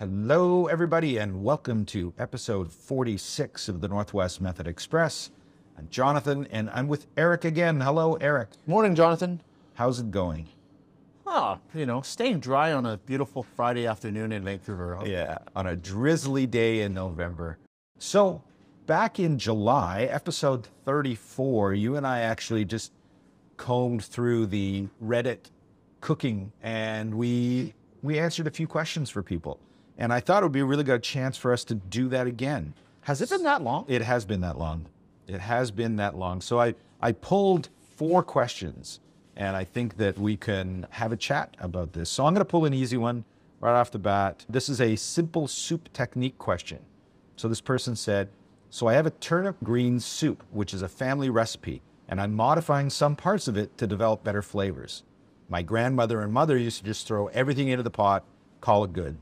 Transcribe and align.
Hello, 0.00 0.66
everybody, 0.66 1.18
and 1.18 1.44
welcome 1.44 1.84
to 1.84 2.12
episode 2.18 2.72
46 2.72 3.68
of 3.68 3.80
the 3.80 3.86
Northwest 3.86 4.40
Method 4.40 4.66
Express. 4.66 5.30
I'm 5.78 5.86
Jonathan, 5.88 6.48
and 6.50 6.68
I'm 6.70 6.88
with 6.88 7.06
Eric 7.16 7.44
again. 7.44 7.80
Hello, 7.80 8.14
Eric. 8.14 8.48
Morning, 8.66 8.96
Jonathan. 8.96 9.40
How's 9.74 10.00
it 10.00 10.10
going? 10.10 10.48
Ah, 11.28 11.60
you 11.76 11.86
know, 11.86 12.02
staying 12.02 12.40
dry 12.40 12.72
on 12.72 12.84
a 12.86 12.96
beautiful 12.96 13.44
Friday 13.44 13.86
afternoon 13.86 14.32
in 14.32 14.42
Vancouver. 14.42 14.98
Yeah, 15.06 15.38
on 15.54 15.68
a 15.68 15.76
drizzly 15.76 16.48
day 16.48 16.80
in 16.80 16.92
November. 16.92 17.58
So, 18.00 18.42
back 18.86 19.20
in 19.20 19.38
July, 19.38 20.08
episode 20.10 20.66
34, 20.86 21.74
you 21.74 21.94
and 21.94 22.04
I 22.04 22.22
actually 22.22 22.64
just 22.64 22.90
combed 23.56 24.02
through 24.02 24.46
the 24.46 24.88
Reddit 25.00 25.50
cooking 26.00 26.52
and 26.62 27.14
we 27.14 27.74
we 28.02 28.18
answered 28.18 28.46
a 28.46 28.50
few 28.50 28.66
questions 28.66 29.10
for 29.10 29.22
people. 29.22 29.60
And 29.98 30.12
I 30.12 30.20
thought 30.20 30.42
it 30.42 30.46
would 30.46 30.52
be 30.52 30.60
a 30.60 30.64
really 30.64 30.84
good 30.84 31.02
chance 31.02 31.36
for 31.36 31.52
us 31.52 31.64
to 31.64 31.74
do 31.74 32.08
that 32.08 32.26
again. 32.26 32.72
Has 33.02 33.20
it 33.20 33.28
been 33.28 33.42
that 33.42 33.62
long? 33.62 33.84
It 33.88 34.02
has 34.02 34.24
been 34.24 34.40
that 34.40 34.58
long. 34.58 34.86
It 35.26 35.40
has 35.40 35.70
been 35.70 35.96
that 35.96 36.16
long. 36.16 36.40
So 36.40 36.58
I, 36.58 36.74
I 37.00 37.12
pulled 37.12 37.68
four 37.96 38.22
questions 38.22 39.00
and 39.36 39.54
I 39.56 39.64
think 39.64 39.96
that 39.98 40.18
we 40.18 40.36
can 40.36 40.86
have 40.90 41.12
a 41.12 41.16
chat 41.16 41.56
about 41.60 41.92
this. 41.92 42.10
So 42.10 42.26
I'm 42.26 42.34
going 42.34 42.40
to 42.40 42.50
pull 42.50 42.64
an 42.64 42.74
easy 42.74 42.96
one 42.96 43.24
right 43.60 43.78
off 43.78 43.90
the 43.90 43.98
bat. 43.98 44.44
This 44.48 44.68
is 44.68 44.80
a 44.80 44.96
simple 44.96 45.46
soup 45.46 45.92
technique 45.92 46.38
question. 46.38 46.78
So 47.36 47.48
this 47.48 47.60
person 47.60 47.94
said, 47.94 48.28
So 48.70 48.86
I 48.86 48.94
have 48.94 49.06
a 49.06 49.10
turnip 49.10 49.56
green 49.62 50.00
soup, 50.00 50.42
which 50.50 50.74
is 50.74 50.82
a 50.82 50.88
family 50.88 51.30
recipe, 51.30 51.82
and 52.08 52.20
I'm 52.20 52.34
modifying 52.34 52.90
some 52.90 53.16
parts 53.16 53.48
of 53.48 53.56
it 53.56 53.76
to 53.78 53.86
develop 53.86 54.24
better 54.24 54.42
flavors. 54.42 55.04
My 55.50 55.62
grandmother 55.62 56.20
and 56.20 56.32
mother 56.32 56.56
used 56.56 56.78
to 56.78 56.84
just 56.84 57.08
throw 57.08 57.26
everything 57.26 57.66
into 57.68 57.82
the 57.82 57.90
pot, 57.90 58.24
call 58.60 58.84
it 58.84 58.92
good. 58.92 59.18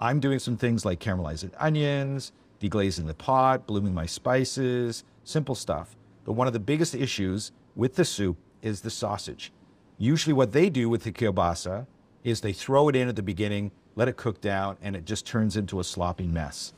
I'm 0.00 0.18
doing 0.18 0.40
some 0.40 0.56
things 0.56 0.84
like 0.84 0.98
caramelizing 0.98 1.52
onions, 1.56 2.32
deglazing 2.60 3.06
the 3.06 3.14
pot, 3.14 3.64
blooming 3.68 3.94
my 3.94 4.04
spices, 4.04 5.04
simple 5.22 5.54
stuff. 5.54 5.94
But 6.24 6.32
one 6.32 6.48
of 6.48 6.52
the 6.52 6.58
biggest 6.58 6.96
issues 6.96 7.52
with 7.76 7.94
the 7.94 8.04
soup 8.04 8.38
is 8.60 8.80
the 8.80 8.90
sausage. 8.90 9.52
Usually, 9.98 10.32
what 10.32 10.50
they 10.50 10.68
do 10.68 10.88
with 10.88 11.04
the 11.04 11.12
kielbasa 11.12 11.86
is 12.24 12.40
they 12.40 12.52
throw 12.52 12.88
it 12.88 12.96
in 12.96 13.06
at 13.06 13.14
the 13.14 13.22
beginning, 13.22 13.70
let 13.94 14.08
it 14.08 14.16
cook 14.16 14.40
down, 14.40 14.78
and 14.82 14.96
it 14.96 15.04
just 15.04 15.24
turns 15.26 15.56
into 15.56 15.78
a 15.78 15.84
sloppy 15.84 16.26
mess. 16.26 16.72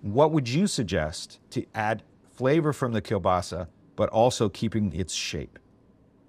What 0.00 0.30
would 0.30 0.48
you 0.48 0.68
suggest 0.68 1.40
to 1.50 1.66
add 1.74 2.04
flavor 2.30 2.72
from 2.72 2.92
the 2.92 3.02
kielbasa, 3.02 3.66
but 3.96 4.08
also 4.10 4.48
keeping 4.48 4.92
its 4.94 5.12
shape? 5.12 5.58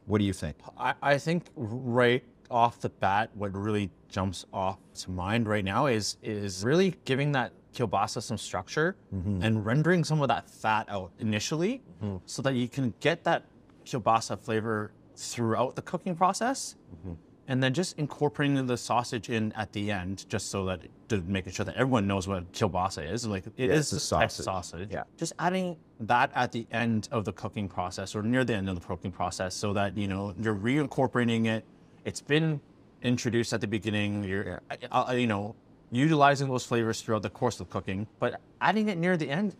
What 0.10 0.18
do 0.18 0.26
you 0.26 0.34
think? 0.34 0.58
I, 0.76 0.96
I 1.04 1.18
think 1.20 1.46
right 1.56 2.24
off 2.50 2.80
the 2.80 2.90
bat, 2.90 3.30
what 3.36 3.56
really 3.56 3.92
jumps 4.10 4.44
off 4.52 4.80
to 5.02 5.12
mind 5.12 5.48
right 5.48 5.64
now 5.64 5.86
is 5.86 6.18
is 6.24 6.66
really 6.66 6.96
giving 7.06 7.32
that 7.34 7.54
kielbasa 7.76 8.24
some 8.24 8.40
structure 8.40 8.96
mm-hmm. 9.14 9.44
and 9.44 9.64
rendering 9.64 10.04
some 10.04 10.20
of 10.24 10.28
that 10.30 10.50
fat 10.50 10.88
out 10.90 11.12
initially, 11.20 11.84
mm-hmm. 12.04 12.18
so 12.26 12.42
that 12.42 12.56
you 12.56 12.68
can 12.68 12.92
get 13.00 13.24
that 13.24 13.46
kielbasa 13.86 14.40
flavor 14.40 14.92
throughout 15.16 15.76
the 15.76 15.84
cooking 15.84 16.16
process, 16.16 16.76
mm-hmm. 16.92 17.14
And 17.50 17.64
then 17.64 17.74
just 17.74 17.98
incorporating 17.98 18.68
the 18.68 18.78
sausage 18.78 19.30
in 19.30 19.52
at 19.54 19.74
the 19.74 19.92
end, 19.92 20.26
just 20.30 20.52
so 20.52 20.66
that 20.66 20.82
to 21.10 21.18
making 21.22 21.52
sure 21.52 21.66
that 21.66 21.76
everyone 21.76 22.06
knows 22.06 22.28
what 22.28 22.50
kielbasa 22.54 23.12
is. 23.12 23.26
Like 23.26 23.46
it 23.58 23.72
is 23.72 23.92
it's 23.92 24.04
a 24.04 24.16
the 24.16 24.20
type 24.20 24.26
of 24.28 24.32
sausage. 24.32 24.46
sausage. 24.46 24.90
Yeah. 24.92 25.04
Just 25.18 25.34
adding 25.40 25.76
that 26.02 26.32
at 26.36 26.52
the 26.52 26.68
end 26.72 27.10
of 27.12 27.26
the 27.26 27.34
cooking 27.34 27.68
process 27.68 28.16
or 28.16 28.22
near 28.22 28.46
the 28.46 28.54
end 28.54 28.70
of 28.70 28.80
the 28.80 28.86
cooking 28.86 29.12
process, 29.12 29.56
so 29.56 29.74
that 29.74 29.98
you 29.98 30.08
know 30.08 30.36
you're 30.40 30.56
reincorporating 30.56 31.48
it. 31.48 31.66
It's 32.06 32.22
been 32.22 32.62
introduced 33.02 33.52
at 33.52 33.62
the 33.62 33.68
beginning. 33.68 34.24
You're, 34.24 34.62
uh, 34.70 35.08
uh, 35.10 35.14
you 35.14 35.28
know, 35.28 35.56
utilizing 35.92 36.48
those 36.48 36.66
flavors 36.66 37.02
throughout 37.02 37.24
the 37.24 37.32
course 37.32 37.60
of 37.60 37.70
cooking, 37.72 38.06
but 38.20 38.40
adding 38.62 38.90
it 38.90 39.00
near 39.00 39.18
the 39.18 39.30
end 39.30 39.56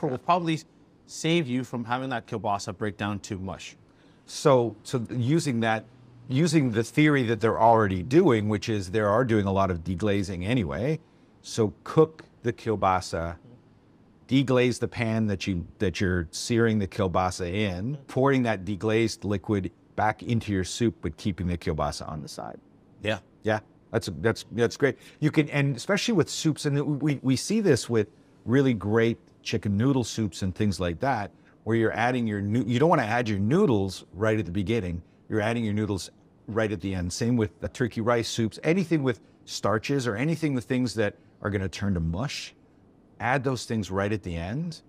will 0.00 0.16
probably 0.16 0.60
save 1.06 1.46
you 1.46 1.64
from 1.64 1.84
having 1.84 2.08
that 2.10 2.26
kielbasa 2.26 2.76
break 2.76 2.96
down 2.96 3.18
too 3.20 3.38
much. 3.38 3.76
So, 4.24 4.74
so 4.82 5.06
using 5.10 5.60
that, 5.60 5.84
using 6.28 6.72
the 6.72 6.84
theory 6.84 7.22
that 7.24 7.40
they're 7.40 7.60
already 7.60 8.02
doing, 8.02 8.48
which 8.48 8.68
is 8.68 8.90
they 8.90 9.00
are 9.00 9.24
doing 9.24 9.46
a 9.46 9.52
lot 9.52 9.70
of 9.70 9.84
deglazing 9.84 10.46
anyway. 10.46 10.98
So 11.42 11.72
cook 11.84 12.24
the 12.42 12.52
kielbasa, 12.52 13.36
deglaze 14.28 14.78
the 14.78 14.88
pan 14.88 15.26
that 15.28 15.46
you 15.46 15.66
that 15.78 16.00
you're 16.00 16.28
searing 16.30 16.78
the 16.78 16.88
kielbasa 16.88 17.52
in, 17.52 17.98
pouring 18.08 18.42
that 18.44 18.64
deglazed 18.64 19.24
liquid 19.24 19.70
back 19.94 20.22
into 20.22 20.52
your 20.52 20.64
soup, 20.64 20.94
but 21.00 21.16
keeping 21.16 21.46
the 21.46 21.56
kielbasa 21.56 22.08
on 22.10 22.20
the 22.20 22.28
side. 22.28 22.58
Yeah. 23.02 23.18
Yeah, 23.46 23.60
that's 23.92 24.10
that's 24.20 24.44
that's 24.50 24.76
great. 24.76 24.98
You 25.20 25.30
can, 25.30 25.48
and 25.50 25.76
especially 25.76 26.14
with 26.14 26.28
soups, 26.28 26.66
and 26.66 27.00
we 27.00 27.20
we 27.22 27.36
see 27.36 27.60
this 27.60 27.88
with 27.88 28.08
really 28.44 28.74
great 28.74 29.18
chicken 29.44 29.76
noodle 29.76 30.02
soups 30.02 30.42
and 30.42 30.52
things 30.52 30.80
like 30.80 30.98
that, 30.98 31.30
where 31.62 31.76
you're 31.76 31.92
adding 31.92 32.26
your 32.26 32.40
you 32.40 32.80
don't 32.80 32.88
want 32.88 33.00
to 33.00 33.06
add 33.06 33.28
your 33.28 33.38
noodles 33.38 34.04
right 34.12 34.36
at 34.36 34.46
the 34.46 34.50
beginning. 34.50 35.00
You're 35.28 35.40
adding 35.40 35.64
your 35.64 35.74
noodles 35.74 36.10
right 36.46 36.70
at 36.70 36.80
the 36.80 36.94
end. 36.94 37.12
Same 37.12 37.36
with 37.36 37.58
the 37.60 37.68
turkey 37.68 38.00
rice 38.00 38.28
soups. 38.28 38.58
Anything 38.62 39.02
with 39.02 39.20
starches 39.44 40.06
or 40.06 40.16
anything 40.16 40.54
with 40.54 40.64
things 40.64 40.94
that 40.94 41.16
are 41.42 41.50
going 41.50 41.62
to 41.62 41.68
turn 41.68 41.94
to 41.94 42.00
mush, 42.00 42.54
add 43.20 43.44
those 43.44 43.64
things 43.64 43.90
right 43.90 44.12
at 44.12 44.22
the 44.22 44.34
end. 44.36 44.82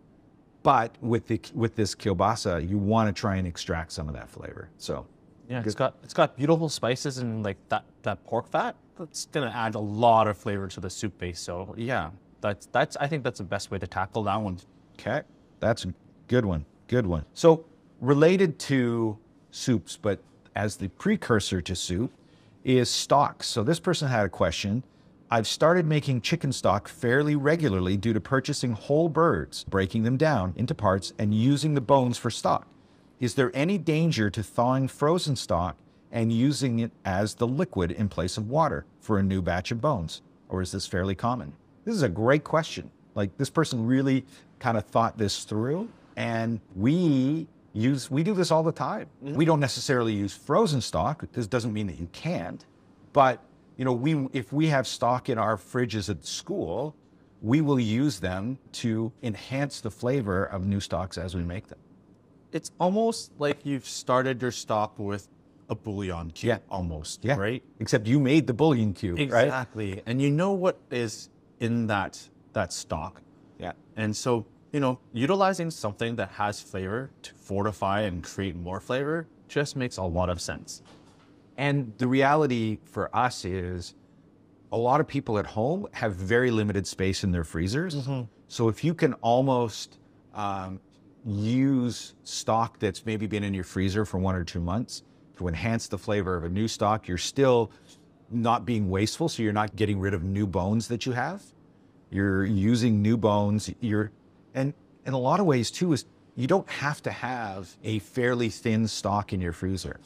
But 0.64 0.96
with 1.02 1.28
the 1.28 1.40
with 1.54 1.76
this 1.76 1.96
kielbasa, 1.96 2.68
you 2.68 2.78
want 2.78 3.14
to 3.14 3.20
try 3.20 3.38
and 3.38 3.48
extract 3.48 3.92
some 3.92 4.08
of 4.10 4.16
that 4.16 4.30
flavor. 4.30 4.70
So 4.78 5.06
Yeah, 5.48 5.64
it's 5.66 5.76
got 5.76 5.96
it's 6.04 6.14
got 6.14 6.36
beautiful 6.36 6.68
spices 6.68 7.20
and 7.20 7.44
like 7.44 7.58
that 7.70 7.86
that 8.04 8.24
pork 8.26 8.50
fat. 8.50 8.76
That's 8.98 9.28
gonna 9.28 9.52
add 9.56 9.76
a 9.76 9.80
lot 9.80 10.28
of 10.28 10.38
flavor 10.38 10.68
to 10.68 10.80
the 10.80 10.90
soup 10.90 11.18
base. 11.20 11.40
So 11.40 11.74
yeah, 11.78 12.10
that's 12.42 12.66
that's 12.68 12.98
I 12.98 13.08
think 13.08 13.24
that's 13.24 13.38
the 13.38 13.46
best 13.46 13.72
way 13.72 13.80
to 13.80 13.88
tackle 13.88 14.24
that 14.24 14.42
one. 14.42 14.58
Okay, 15.00 15.22
that's 15.60 15.86
a 15.86 15.94
good 16.28 16.44
one. 16.44 16.66
Good 16.88 17.06
one. 17.06 17.26
So, 17.34 17.66
related 18.02 18.60
to 18.60 19.18
soups, 19.58 19.98
but 20.02 20.20
as 20.56 20.78
the 20.78 20.90
precursor 20.90 21.62
to 21.62 21.76
soup, 21.76 22.12
is 22.64 22.90
stock. 22.90 23.44
So, 23.44 23.64
this 23.64 23.80
person 23.80 24.08
had 24.08 24.26
a 24.26 24.30
question. 24.30 24.84
I've 25.30 25.48
started 25.48 25.86
making 25.86 26.22
chicken 26.22 26.54
stock 26.54 26.88
fairly 26.88 27.36
regularly 27.36 27.98
due 27.98 28.14
to 28.14 28.22
purchasing 28.22 28.72
whole 28.72 29.10
birds, 29.10 29.66
breaking 29.66 30.04
them 30.04 30.16
down 30.16 30.54
into 30.56 30.74
parts, 30.74 31.14
and 31.20 31.34
using 31.34 31.74
the 31.74 31.82
bones 31.82 32.18
for 32.18 32.30
stock. 32.30 32.66
Is 33.20 33.36
there 33.36 33.52
any 33.54 33.78
danger 33.78 34.30
to 34.30 34.44
thawing 34.44 34.88
frozen 34.88 35.36
stock 35.36 35.76
and 36.12 36.32
using 36.32 36.80
it 36.80 36.92
as 37.04 37.36
the 37.36 37.48
liquid 37.48 37.92
in 37.92 38.10
place 38.10 38.38
of 38.38 38.50
water 38.50 38.86
for 39.02 39.18
a 39.18 39.24
new 39.24 39.42
batch 39.42 39.72
of 39.72 39.82
bones? 39.82 40.22
Or 40.50 40.62
is 40.62 40.72
this 40.72 40.88
fairly 40.88 41.16
common? 41.16 41.54
This 41.84 41.96
is 41.96 42.04
a 42.04 42.10
great 42.10 42.44
question. 42.44 42.92
Like 43.16 43.36
this 43.38 43.50
person 43.50 43.86
really 43.86 44.24
kind 44.60 44.78
of 44.78 44.86
thought 44.86 45.18
this 45.18 45.44
through 45.44 45.90
and 46.16 46.60
we 46.76 47.48
use 47.78 48.12
we 48.12 48.24
do 48.24 48.34
this 48.34 48.52
all 48.52 48.64
the 48.64 48.72
time. 48.72 49.08
Mm-hmm. 49.24 49.36
We 49.36 49.46
don't 49.46 49.60
necessarily 49.60 50.14
use 50.14 50.34
frozen 50.34 50.82
stock. 50.82 51.24
This 51.32 51.48
doesn't 51.48 51.74
mean 51.74 51.88
that 51.88 52.00
you 52.00 52.10
can't. 52.12 52.66
But 53.14 53.44
you 53.78 53.86
know, 53.86 53.94
we 53.94 54.28
if 54.34 54.52
we 54.52 54.68
have 54.68 54.88
stock 54.88 55.30
in 55.30 55.38
our 55.38 55.58
fridges 55.58 56.10
at 56.10 56.26
school, 56.26 56.96
we 57.42 57.62
will 57.62 57.80
use 57.80 58.20
them 58.20 58.58
to 58.74 59.12
enhance 59.22 59.82
the 59.82 59.92
flavor 59.92 60.46
of 60.46 60.66
new 60.66 60.80
stocks 60.80 61.18
as 61.18 61.36
we 61.36 61.44
make 61.44 61.68
them. 61.68 61.80
It's 62.52 62.72
almost 62.80 63.32
like 63.38 63.66
you've 63.66 63.86
started 63.86 64.42
your 64.42 64.52
stock 64.52 64.98
with 64.98 65.28
a 65.70 65.76
bouillon 65.76 66.32
cube. 66.32 66.48
Yeah, 66.48 66.58
almost. 66.70 67.24
Yeah. 67.24 67.36
Right? 67.36 67.64
Except 67.80 68.08
you 68.08 68.20
made 68.20 68.48
the 68.48 68.54
bouillon 68.54 68.94
cube, 68.94 69.18
right? 69.18 69.46
Exactly. 69.46 70.02
And 70.06 70.22
you 70.22 70.32
know 70.32 70.54
what 70.54 70.80
is 70.90 71.30
in 71.60 71.88
that 71.88 72.20
that 72.54 72.74
stock. 72.74 73.22
Yeah. 73.60 73.74
And 73.96 74.16
so, 74.16 74.46
you 74.72 74.80
know, 74.80 75.00
utilizing 75.14 75.72
something 75.72 76.16
that 76.18 76.30
has 76.32 76.62
flavor 76.62 77.10
to 77.24 77.34
fortify 77.34 78.02
and 78.02 78.24
create 78.24 78.56
more 78.56 78.80
flavor 78.80 79.28
just 79.48 79.76
makes 79.76 79.98
a 79.98 80.04
lot 80.04 80.30
of 80.30 80.42
sense. 80.42 80.82
And 81.58 81.94
the 81.98 82.08
reality 82.08 82.80
for 82.86 83.16
us 83.16 83.46
is 83.46 83.96
a 84.72 84.78
lot 84.78 85.00
of 85.00 85.08
people 85.08 85.40
at 85.40 85.46
home 85.46 85.88
have 85.94 86.16
very 86.16 86.52
limited 86.52 86.86
space 86.86 87.24
in 87.24 87.32
their 87.32 87.44
freezers. 87.44 87.96
So 88.48 88.68
if 88.68 88.84
you 88.84 88.94
can 88.94 89.14
almost 89.16 89.98
um, 90.34 90.80
use 91.26 92.14
stock 92.24 92.80
that's 92.80 93.06
maybe 93.06 93.28
been 93.28 93.44
in 93.44 93.54
your 93.54 93.64
freezer 93.64 94.06
for 94.06 94.18
one 94.20 94.36
or 94.36 94.44
two 94.44 94.60
months 94.60 95.04
to 95.38 95.48
enhance 95.48 95.88
the 95.88 95.98
flavor 95.98 96.36
of 96.36 96.44
a 96.44 96.50
new 96.50 96.68
stock, 96.68 97.08
you're 97.08 97.18
still 97.18 97.72
not 98.30 98.66
being 98.66 98.90
wasteful. 98.90 99.30
So 99.30 99.42
you're 99.44 99.54
not 99.54 99.76
getting 99.76 100.00
rid 100.00 100.14
of 100.14 100.24
new 100.24 100.46
bones 100.46 100.88
that 100.90 101.06
you 101.06 101.14
have. 101.14 101.42
You're 102.10 102.46
using 102.46 103.02
new 103.02 103.18
bones. 103.18 103.70
You're, 103.80 104.12
and 104.58 104.74
in 105.06 105.14
a 105.14 105.20
lot 105.20 105.40
of 105.40 105.46
ways 105.46 105.72
too, 105.72 105.94
is 105.94 106.06
you 106.36 106.48
don't 106.48 106.70
have 106.70 107.02
to 107.04 107.12
have 107.12 107.76
a 107.84 108.00
fairly 108.00 108.50
thin 108.50 108.88
stock 108.88 109.34
in 109.34 109.40
your 109.40 109.54
freezer 109.54 110.00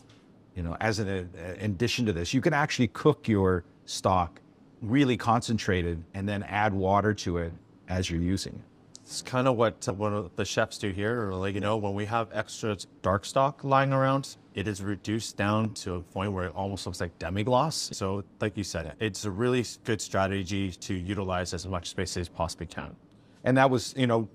you 0.55 0.63
know, 0.63 0.75
as 0.79 0.99
an 0.99 1.07
uh, 1.09 1.53
addition 1.59 2.05
to 2.05 2.13
this, 2.13 2.33
you 2.33 2.41
can 2.41 2.53
actually 2.53 2.87
cook 2.89 3.27
your 3.27 3.63
stock 3.85 4.41
really 4.81 5.17
concentrated 5.17 6.03
and 6.13 6.27
then 6.27 6.43
add 6.43 6.73
water 6.73 7.13
to 7.13 7.37
it 7.37 7.53
as 7.87 8.09
you're 8.09 8.21
using 8.21 8.53
it. 8.53 8.99
It's 9.01 9.21
kind 9.21 9.47
of 9.47 9.57
what 9.57 9.87
uh, 9.87 9.93
one 9.93 10.13
of 10.13 10.35
the 10.35 10.45
chefs 10.45 10.77
do 10.77 10.89
here. 10.89 11.27
Or 11.27 11.35
like 11.35 11.55
you 11.55 11.61
know, 11.61 11.77
when 11.77 11.93
we 11.93 12.05
have 12.05 12.29
extra 12.33 12.77
dark 13.01 13.25
stock 13.25 13.63
lying 13.63 13.93
around, 13.93 14.37
it 14.53 14.67
is 14.67 14.81
reduced 14.81 15.37
down 15.37 15.73
to 15.75 15.95
a 15.95 16.01
point 16.01 16.31
where 16.33 16.45
it 16.45 16.53
almost 16.55 16.85
looks 16.85 16.99
like 16.99 17.17
demi-glace. 17.19 17.89
So, 17.93 18.23
like 18.39 18.57
you 18.57 18.63
said, 18.63 18.93
it's 18.99 19.25
a 19.25 19.31
really 19.31 19.65
good 19.83 20.01
strategy 20.01 20.71
to 20.71 20.93
utilize 20.93 21.53
as 21.53 21.65
much 21.65 21.89
space 21.89 22.15
as 22.17 22.29
possibly 22.29 22.67
can. 22.67 22.95
And 23.43 23.57
that 23.57 23.69
was, 23.69 23.93
you 23.97 24.07
know, 24.07 24.29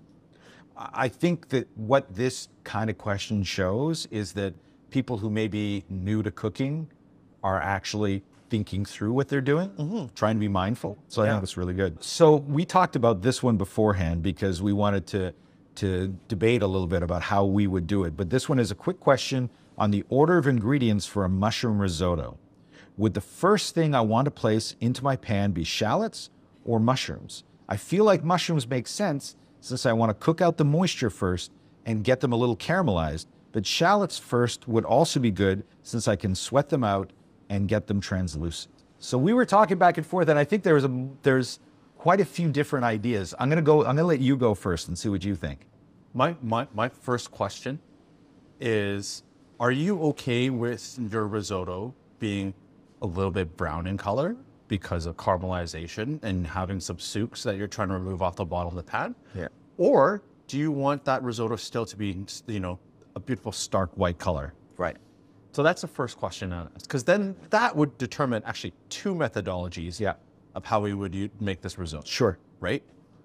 I 0.76 1.08
think 1.08 1.48
that 1.48 1.68
what 1.74 2.14
this 2.14 2.48
kind 2.64 2.90
of 2.90 2.98
question 2.98 3.42
shows 3.42 4.06
is 4.10 4.32
that 4.34 4.54
people 4.90 5.18
who 5.18 5.30
may 5.30 5.48
be 5.48 5.84
new 5.88 6.22
to 6.22 6.30
cooking 6.30 6.88
are 7.42 7.60
actually 7.60 8.22
thinking 8.50 8.84
through 8.84 9.12
what 9.12 9.28
they're 9.28 9.40
doing, 9.40 9.70
mm-hmm. 9.70 10.06
trying 10.14 10.36
to 10.36 10.40
be 10.40 10.48
mindful. 10.48 10.98
So 11.08 11.22
I 11.22 11.28
think 11.28 11.40
that's 11.40 11.56
really 11.56 11.74
good. 11.74 12.02
So 12.02 12.36
we 12.36 12.64
talked 12.64 12.96
about 12.96 13.22
this 13.22 13.42
one 13.42 13.56
beforehand 13.56 14.22
because 14.22 14.62
we 14.62 14.72
wanted 14.72 15.06
to 15.08 15.34
to 15.76 16.16
debate 16.28 16.62
a 16.62 16.66
little 16.66 16.86
bit 16.86 17.02
about 17.02 17.20
how 17.20 17.44
we 17.44 17.66
would 17.66 17.86
do 17.86 18.04
it. 18.04 18.16
But 18.16 18.30
this 18.30 18.48
one 18.48 18.58
is 18.58 18.70
a 18.70 18.74
quick 18.74 18.98
question 18.98 19.50
on 19.76 19.90
the 19.90 20.04
order 20.08 20.38
of 20.38 20.46
ingredients 20.46 21.04
for 21.04 21.24
a 21.24 21.28
mushroom 21.28 21.78
risotto. 21.78 22.38
Would 22.96 23.12
the 23.12 23.20
first 23.20 23.74
thing 23.74 23.94
I 23.94 24.00
want 24.00 24.24
to 24.24 24.30
place 24.30 24.74
into 24.80 25.04
my 25.04 25.16
pan 25.16 25.52
be 25.52 25.64
shallots 25.64 26.30
or 26.64 26.80
mushrooms? 26.80 27.44
I 27.68 27.76
feel 27.76 28.04
like 28.04 28.24
mushrooms 28.24 28.66
make 28.66 28.86
sense 28.86 29.36
since 29.60 29.86
I 29.86 29.92
want 29.92 30.10
to 30.10 30.14
cook 30.14 30.40
out 30.40 30.56
the 30.56 30.64
moisture 30.64 31.10
first 31.10 31.50
and 31.84 32.04
get 32.04 32.20
them 32.20 32.32
a 32.32 32.36
little 32.36 32.56
caramelized. 32.56 33.26
But 33.52 33.66
shallots 33.66 34.18
first 34.18 34.68
would 34.68 34.84
also 34.84 35.18
be 35.18 35.30
good 35.30 35.64
since 35.82 36.08
I 36.08 36.16
can 36.16 36.34
sweat 36.34 36.68
them 36.68 36.84
out 36.84 37.10
and 37.48 37.68
get 37.68 37.86
them 37.86 38.00
translucent. 38.00 38.74
So 38.98 39.16
we 39.18 39.32
were 39.32 39.46
talking 39.46 39.78
back 39.78 39.98
and 39.98 40.06
forth, 40.06 40.28
and 40.28 40.38
I 40.38 40.44
think 40.44 40.62
there's 40.62 40.84
a 40.84 41.08
there's 41.22 41.60
quite 41.96 42.20
a 42.20 42.24
few 42.24 42.50
different 42.50 42.84
ideas. 42.84 43.34
I'm 43.38 43.48
gonna 43.48 43.62
go. 43.62 43.80
I'm 43.80 43.96
gonna 43.96 44.04
let 44.04 44.20
you 44.20 44.36
go 44.36 44.54
first 44.54 44.88
and 44.88 44.98
see 44.98 45.08
what 45.08 45.24
you 45.24 45.34
think. 45.34 45.66
My 46.14 46.36
my 46.42 46.66
my 46.74 46.88
first 46.88 47.30
question 47.30 47.78
is: 48.60 49.22
Are 49.60 49.70
you 49.70 50.02
okay 50.04 50.50
with 50.50 50.98
your 51.10 51.26
risotto 51.26 51.94
being 52.18 52.54
a 53.02 53.06
little 53.06 53.30
bit 53.30 53.56
brown 53.56 53.86
in 53.86 53.96
color 53.96 54.36
because 54.68 55.06
of 55.06 55.16
caramelization 55.16 56.22
and 56.22 56.46
having 56.46 56.80
some 56.80 56.98
soups 56.98 57.42
that 57.44 57.56
you're 57.56 57.68
trying 57.68 57.88
to 57.88 57.94
remove 57.94 58.22
off 58.22 58.36
the 58.36 58.44
bottom 58.44 58.68
of 58.68 58.76
the 58.76 58.82
pan? 58.90 59.14
Yeah. 59.34 59.48
Or 59.78 60.22
do 60.46 60.58
you 60.58 60.70
want 60.70 61.04
that 61.04 61.22
risotto 61.22 61.56
still 61.56 61.86
to 61.86 61.96
be, 61.96 62.24
you 62.46 62.60
know, 62.60 62.78
a 63.14 63.20
beautiful 63.20 63.52
stark 63.52 63.90
white 63.96 64.18
color? 64.18 64.54
Right. 64.76 64.96
So 65.52 65.62
that's 65.62 65.80
the 65.82 65.88
first 65.88 66.18
question 66.18 66.52
on 66.52 66.66
it, 66.66 66.82
because 66.82 67.02
then 67.04 67.34
that 67.50 67.74
would 67.74 67.96
determine 67.98 68.42
actually 68.44 68.74
two 68.90 69.14
methodologies 69.14 69.98
Yeah. 69.98 70.14
of 70.54 70.64
how 70.64 70.80
we 70.80 70.92
would 70.94 71.30
make 71.40 71.62
this 71.62 71.78
risotto, 71.78 72.06
Sure. 72.06 72.38
right? 72.60 72.82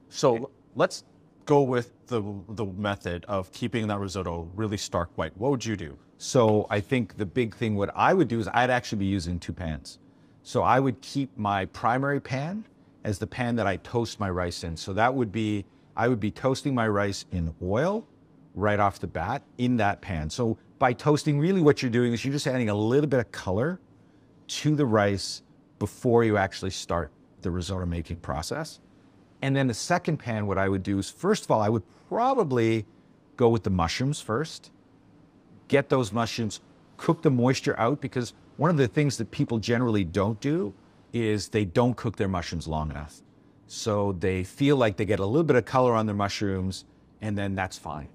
So 0.10 0.50
let's 0.76 1.04
go 1.46 1.62
with 1.64 1.92
the 2.08 2.22
the 2.50 2.66
method 2.66 3.26
of 3.28 3.52
keeping 3.52 3.88
that 3.88 4.00
risotto 4.00 4.48
really 4.56 4.78
stark 4.78 5.10
white. 5.18 5.36
What 5.38 5.52
would 5.52 5.66
you 5.66 5.76
do? 5.76 5.98
So 6.18 6.68
I 6.70 6.80
think 6.80 7.18
the 7.18 7.26
big 7.26 7.56
thing 7.56 7.76
what 7.76 7.90
I 7.96 8.14
would 8.14 8.28
do 8.28 8.40
is 8.40 8.48
I'd 8.54 8.70
actually 8.70 9.00
be 9.00 9.06
using 9.08 9.40
two 9.40 9.52
pans. 9.54 10.00
So 10.44 10.64
I 10.64 10.80
would 10.80 11.02
keep 11.02 11.38
my 11.38 11.66
primary 11.66 12.20
pan 12.20 12.66
as 13.04 13.20
the 13.20 13.28
pan 13.28 13.56
that 13.56 13.68
I 13.68 13.78
toast 13.78 14.20
my 14.20 14.30
rice 14.30 14.64
in. 14.64 14.78
So 14.78 14.94
that 14.94 15.14
would 15.14 15.32
be 15.32 15.66
I 15.96 16.08
would 16.08 16.20
be 16.20 16.32
toasting 16.32 16.74
my 16.74 16.88
rice 16.88 17.26
in 17.32 17.54
oil 17.62 18.08
right 18.56 18.80
off 18.80 19.00
the 19.00 19.08
bat 19.08 19.44
in 19.58 19.78
that 19.78 20.02
pan. 20.02 20.30
So 20.30 20.58
by 20.80 20.94
toasting, 20.94 21.40
really 21.40 21.62
what 21.62 21.82
you're 21.82 21.92
doing 21.92 22.14
is 22.14 22.24
you're 22.24 22.34
just 22.34 22.48
adding 22.48 22.70
a 22.70 22.76
little 22.76 23.08
bit 23.08 23.20
of 23.20 23.32
color 23.32 23.80
to 24.48 24.76
the 24.76 24.86
rice 24.86 25.44
before 25.80 26.24
you 26.24 26.38
actually 26.38 26.72
start 26.72 27.12
the 27.42 27.52
risotto 27.52 27.86
making 27.86 28.18
process. 28.18 28.80
And 29.42 29.56
then 29.56 29.68
the 29.68 29.74
second 29.74 30.18
pan, 30.18 30.48
what 30.48 30.58
I 30.58 30.70
would 30.70 30.84
do 30.84 30.98
is 31.00 31.10
first 31.10 31.46
of 31.46 31.52
all, 31.52 31.62
I 31.62 31.70
would 31.70 31.84
probably 32.08 32.86
go 33.36 33.50
with 33.50 33.64
the 33.64 33.70
mushrooms 33.70 34.22
first 34.22 34.72
get 35.72 35.88
those 35.88 36.12
mushrooms, 36.12 36.60
cook 36.98 37.22
the 37.22 37.32
moisture 37.32 37.80
out 37.80 38.02
because 38.02 38.34
one 38.62 38.70
of 38.70 38.78
the 38.78 38.88
things 38.88 39.18
that 39.18 39.32
people 39.32 39.58
generally 39.58 40.04
don't 40.04 40.40
do 40.40 40.72
is 41.14 41.50
they 41.50 41.66
don't 41.66 41.98
cook 41.98 42.18
their 42.18 42.28
mushrooms 42.28 42.68
long 42.68 42.92
enough. 42.92 43.20
So 43.66 44.12
they 44.20 44.44
feel 44.44 44.78
like 44.78 44.98
they 44.98 45.06
get 45.06 45.20
a 45.20 45.26
little 45.26 45.44
bit 45.44 45.56
of 45.56 45.66
color 45.66 45.96
on 45.96 46.06
their 46.06 46.14
mushrooms 46.14 46.86
and 47.22 47.36
then 47.36 47.56
that's 47.56 47.80
fine. 47.80 48.08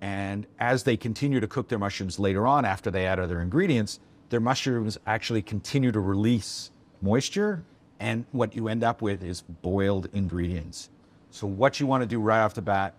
And 0.00 0.44
as 0.58 0.82
they 0.82 0.96
continue 0.96 1.38
to 1.38 1.46
cook 1.46 1.68
their 1.68 1.78
mushrooms 1.78 2.18
later 2.18 2.48
on 2.48 2.64
after 2.64 2.90
they 2.90 3.06
add 3.06 3.20
other 3.20 3.40
ingredients, 3.40 4.00
their 4.30 4.40
mushrooms 4.40 4.98
actually 5.06 5.40
continue 5.40 5.92
to 5.92 6.00
release 6.00 6.72
moisture 7.00 7.62
and 8.00 8.24
what 8.32 8.56
you 8.56 8.66
end 8.66 8.82
up 8.82 9.02
with 9.02 9.22
is 9.22 9.42
boiled 9.42 10.08
ingredients. 10.12 10.90
So 11.30 11.46
what 11.46 11.78
you 11.78 11.86
want 11.86 12.02
to 12.02 12.08
do 12.08 12.18
right 12.18 12.40
off 12.40 12.54
the 12.54 12.62
bat, 12.62 12.94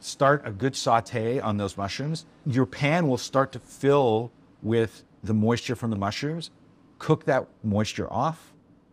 start 0.00 0.42
a 0.44 0.50
good 0.50 0.74
saute 0.74 1.38
on 1.38 1.58
those 1.58 1.76
mushrooms. 1.76 2.26
Your 2.44 2.66
pan 2.66 3.06
will 3.06 3.18
start 3.18 3.52
to 3.52 3.60
fill 3.60 4.32
with 4.62 5.04
the 5.22 5.34
moisture 5.34 5.74
from 5.76 5.90
the 5.90 5.96
mushrooms. 5.96 6.50
Cook 6.98 7.24
that 7.24 7.46
moisture 7.62 8.10
off. 8.12 8.52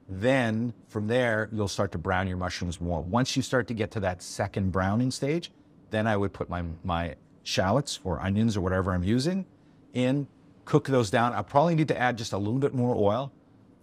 Then 0.10 0.74
from 0.88 1.08
there, 1.08 1.50
you'll 1.52 1.68
start 1.68 1.92
to 1.92 1.98
brown 1.98 2.28
your 2.28 2.38
mushrooms 2.38 2.80
more. 2.80 3.02
Once 3.02 3.36
you 3.36 3.42
start 3.42 3.68
to 3.68 3.74
get 3.74 3.92
to 3.92 4.00
that 4.02 4.22
second 4.22 4.72
browning 4.72 5.12
stage, 5.12 5.52
then 5.90 6.08
I 6.08 6.16
would 6.16 6.34
put 6.34 6.50
my, 6.50 6.64
my 6.84 7.16
shallots 7.44 8.00
or 8.04 8.22
onions 8.22 8.56
or 8.56 8.62
whatever 8.62 8.94
I'm 8.94 9.04
using 9.04 9.46
in, 9.94 10.28
cook 10.66 10.88
those 10.88 11.10
down. 11.10 11.34
I 11.34 11.42
probably 11.42 11.76
need 11.76 11.88
to 11.90 11.98
add 11.98 12.18
just 12.18 12.34
a 12.34 12.38
little 12.38 12.60
bit 12.60 12.74
more 12.74 12.96
oil, 12.96 13.32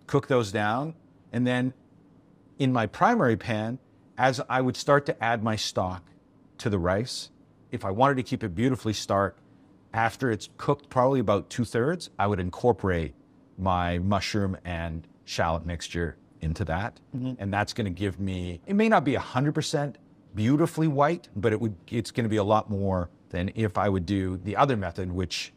cook 0.07 0.29
those 0.29 0.53
down, 0.53 0.95
and 1.33 1.47
then 1.47 1.73
in 2.59 2.73
my 2.73 2.87
primary 2.87 3.37
pan, 3.37 3.79
as 4.17 4.41
I 4.49 4.61
would 4.61 4.77
start 4.77 5.07
to 5.07 5.25
add 5.25 5.43
my 5.43 5.57
stock 5.57 6.05
to 6.59 6.71
the 6.71 6.79
rice, 6.79 7.31
if 7.73 7.85
I 7.85 7.91
wanted 7.91 8.17
to 8.19 8.23
keep 8.23 8.45
it 8.45 8.55
beautifully 8.55 8.93
stark, 8.93 9.37
after 9.95 10.31
it's 10.31 10.51
cooked 10.59 10.91
probably 10.91 11.21
about 11.21 11.49
two 11.49 11.65
thirds, 11.65 12.11
I 12.19 12.27
would 12.27 12.41
incorporate 12.41 13.15
my 13.57 13.99
mushroom 14.01 14.57
and 14.65 15.07
shallot 15.25 15.65
mixture 15.65 16.17
into 16.41 16.65
that. 16.67 17.01
Mm-hmm. 17.17 17.35
And 17.39 17.55
that's 17.55 17.73
going 17.73 17.87
to 17.87 17.91
give 17.91 18.21
me, 18.21 18.61
it 18.67 18.75
may 18.75 18.89
not 18.89 19.05
be 19.05 19.15
100% 19.15 19.95
beautifully 20.35 20.89
white, 20.89 21.29
but 21.37 21.53
it 21.53 21.61
would, 21.61 21.77
it's 21.91 22.11
going 22.11 22.25
to 22.25 22.29
be 22.29 22.37
a 22.37 22.45
lot 22.45 22.69
more 22.69 23.09
than 23.31 23.53
if 23.55 23.79
I 23.79 23.89
would 23.89 24.05
do 24.05 24.37
the 24.39 24.57
other 24.57 24.77
method, 24.77 25.11
which 25.13 25.53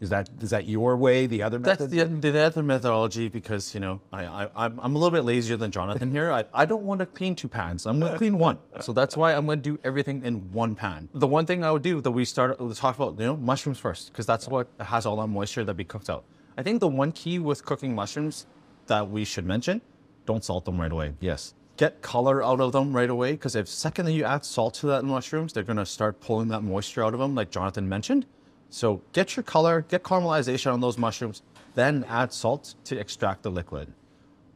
is 0.00 0.08
that, 0.10 0.30
is 0.40 0.50
that 0.50 0.66
your 0.66 0.96
way, 0.96 1.26
the 1.26 1.42
other 1.42 1.58
That's 1.58 1.80
method? 1.80 2.22
the, 2.22 2.30
the 2.32 2.40
other 2.40 2.62
methodology 2.62 3.28
because 3.28 3.74
you 3.74 3.80
know 3.80 4.00
I, 4.12 4.24
I 4.24 4.48
I'm, 4.56 4.80
I'm 4.80 4.96
a 4.96 4.98
little 4.98 5.10
bit 5.10 5.24
lazier 5.24 5.56
than 5.56 5.70
Jonathan 5.70 6.10
here. 6.10 6.32
I, 6.32 6.44
I 6.54 6.64
don't 6.64 6.84
want 6.84 7.00
to 7.00 7.06
clean 7.06 7.34
two 7.34 7.48
pans. 7.48 7.86
I'm 7.86 8.00
going 8.00 8.12
to 8.12 8.18
clean 8.18 8.38
one. 8.38 8.58
So 8.80 8.92
that's 8.92 9.16
why 9.16 9.34
I'm 9.34 9.44
going 9.44 9.60
to 9.62 9.70
do 9.70 9.78
everything 9.84 10.24
in 10.24 10.50
one 10.52 10.74
pan. 10.74 11.08
The 11.14 11.26
one 11.26 11.44
thing 11.44 11.62
I 11.64 11.70
would 11.70 11.82
do 11.82 12.00
that 12.00 12.10
we 12.10 12.24
started 12.24 12.58
we 12.60 12.72
talked 12.74 12.98
about 12.98 13.18
you 13.18 13.26
know 13.26 13.36
mushrooms 13.36 13.78
first 13.78 14.10
because 14.10 14.26
that's 14.26 14.48
what 14.48 14.68
has 14.80 15.04
all 15.04 15.16
that 15.16 15.26
moisture 15.26 15.64
that 15.64 15.74
be 15.74 15.84
cooked 15.84 16.08
out. 16.08 16.24
I 16.56 16.62
think 16.62 16.80
the 16.80 16.88
one 16.88 17.12
key 17.12 17.38
with 17.38 17.64
cooking 17.64 17.94
mushrooms 17.94 18.46
that 18.86 19.08
we 19.08 19.24
should 19.24 19.44
mention: 19.44 19.82
don't 20.24 20.44
salt 20.44 20.64
them 20.64 20.80
right 20.80 20.92
away. 20.92 21.12
yes. 21.20 21.54
Get 21.76 22.02
color 22.02 22.44
out 22.44 22.60
of 22.60 22.72
them 22.72 22.94
right 22.94 23.08
away 23.08 23.32
because 23.32 23.56
if 23.56 23.66
second 23.66 24.04
that 24.04 24.12
you 24.12 24.24
add 24.24 24.44
salt 24.44 24.74
to 24.74 24.86
that 24.88 25.02
mushrooms, 25.02 25.54
they're 25.54 25.62
going 25.62 25.78
to 25.78 25.86
start 25.86 26.20
pulling 26.20 26.48
that 26.48 26.60
moisture 26.60 27.02
out 27.02 27.14
of 27.14 27.20
them, 27.20 27.34
like 27.34 27.50
Jonathan 27.50 27.88
mentioned. 27.88 28.26
So 28.70 29.02
get 29.12 29.36
your 29.36 29.42
color, 29.42 29.84
get 29.88 30.02
caramelization 30.02 30.72
on 30.72 30.80
those 30.80 30.96
mushrooms, 30.96 31.42
then 31.74 32.04
add 32.08 32.32
salt 32.32 32.74
to 32.84 32.98
extract 32.98 33.42
the 33.42 33.50
liquid. 33.50 33.92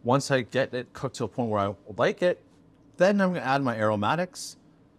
Once 0.05 0.31
I 0.31 0.43
get 0.43 0.73
it 0.73 0.93
cooked 0.93 1.17
to 1.17 1.25
a 1.25 1.29
point 1.29 1.51
where 1.51 1.61
I 1.61 1.75
like 1.97 2.23
it, 2.23 2.43
then 2.97 3.21
I'm 3.21 3.35
to 3.35 3.45
add 3.45 3.63
my 3.63 3.77
aromatics, 3.77 4.57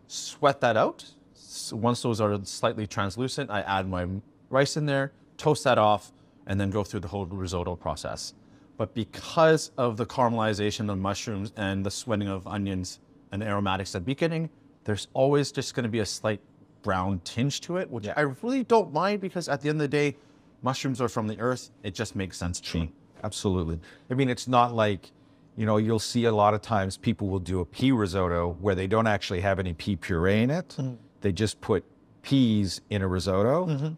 sweat 0.08 0.60
that 0.62 0.76
out. 0.76 1.06
S- 1.34 1.72
Once 1.72 2.02
those 2.02 2.20
are 2.20 2.38
slightly 2.44 2.86
translucent, 2.88 3.50
I 3.50 3.62
add 3.62 3.88
my 3.88 4.08
rice 4.50 4.76
in 4.76 4.86
there, 4.86 5.14
toast 5.38 5.64
that 5.64 5.78
off, 5.78 6.12
and 6.46 6.60
then 6.60 6.70
go 6.70 6.84
through 6.84 7.00
the 7.00 7.08
whole 7.08 7.26
risotto 7.26 7.76
process. 7.76 8.34
But 8.78 8.94
because 8.94 9.72
of 9.78 9.96
the 9.96 10.06
caramelization 10.06 10.92
of 10.92 10.98
mushrooms 10.98 11.54
and 11.56 11.86
the 11.86 11.92
sweating 11.92 12.28
of 12.28 12.46
onions 12.46 13.00
and 13.32 13.42
aromatics 13.42 13.96
at 13.96 14.02
the 14.02 14.06
beginning, 14.06 14.50
there's 14.84 15.08
always 15.14 15.52
just 15.52 15.74
to 15.84 15.90
be 15.90 16.00
a 16.00 16.06
slight 16.06 16.42
brown 16.86 17.20
tinge 17.24 17.62
to 17.62 17.78
it, 17.78 17.90
which 17.90 18.08
I 18.16 18.22
really 18.44 18.64
don't 18.64 18.94
mind 18.94 19.20
because 19.20 19.50
at 19.50 19.60
the 19.60 19.70
end 19.70 19.82
of 19.82 19.82
the 19.82 19.88
day, 19.88 20.16
mushrooms 20.62 21.02
are 21.02 21.10
from 21.10 21.28
the 21.28 21.40
earth. 21.40 21.72
It 21.82 21.96
just 21.96 22.16
makes 22.16 22.38
sense 22.38 22.62
to 22.62 22.80
me. 22.80 22.94
Absolutely. 23.24 23.80
I 24.12 24.14
mean, 24.14 24.30
it's 24.30 24.48
not 24.48 24.76
like, 24.76 25.12
you 25.58 25.66
know, 25.66 25.78
you'll 25.78 25.98
see 25.98 26.26
a 26.26 26.32
lot 26.32 26.54
of 26.54 26.62
times 26.62 26.96
people 26.96 27.28
will 27.28 27.40
do 27.40 27.60
a 27.60 27.66
pea 27.66 27.92
risotto 27.92 28.56
where 28.62 28.76
they 28.76 28.86
don't 28.86 29.08
actually 29.08 29.42
have 29.42 29.58
any 29.58 29.74
pea 29.74 29.96
puree 29.96 30.44
in 30.44 30.52
it. 30.52 30.76
Mm-hmm. 30.78 30.94
They 31.22 31.32
just 31.32 31.60
put 31.60 31.84
peas 32.22 32.82
in 32.92 33.02
a 33.02 33.08
risotto. 33.08 33.66
Mm-hmm. 33.66 33.94